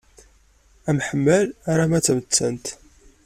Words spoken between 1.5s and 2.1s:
arma d